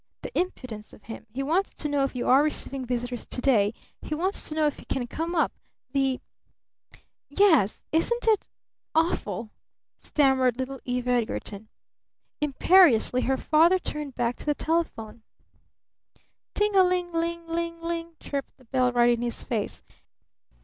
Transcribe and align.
"The 0.23 0.35
impudence 0.35 0.93
of 0.93 1.03
him! 1.03 1.27
He 1.31 1.43
wants 1.43 1.75
to 1.75 1.87
know 1.87 2.03
if 2.03 2.15
you 2.15 2.27
are 2.27 2.41
receiving 2.41 2.87
visitors 2.87 3.27
to 3.27 3.39
day! 3.39 3.71
He 4.01 4.15
wants 4.15 4.49
to 4.49 4.55
know 4.55 4.65
if 4.65 4.79
he 4.79 4.85
can 4.85 5.05
come 5.05 5.35
up! 5.35 5.51
The" 5.91 6.19
"Yes 7.29 7.83
isn't 7.91 8.27
it 8.27 8.49
awful?" 8.95 9.51
stammered 9.99 10.57
little 10.57 10.79
Eve 10.85 11.07
Edgarton. 11.07 11.67
Imperiously 12.39 13.21
her 13.21 13.37
father 13.37 13.77
turned 13.77 14.15
back 14.15 14.37
to 14.37 14.45
the 14.47 14.55
telephone. 14.55 15.21
Ting 16.55 16.75
a 16.75 16.83
ling 16.83 17.11
ling 17.13 17.45
ling 17.47 17.79
ling, 17.79 18.15
chirped 18.19 18.57
the 18.57 18.65
bell 18.65 18.91
right 18.91 19.15
in 19.15 19.21
his 19.21 19.43
face. 19.43 19.83